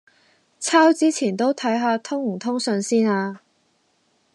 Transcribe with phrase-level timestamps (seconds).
[0.59, 3.41] 抄之前都睇吓通唔通順先呀